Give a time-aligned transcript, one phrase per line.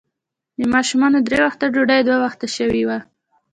[0.59, 2.97] د ماشومانو درې وخته ډوډۍ، دوه وخته شوې وه.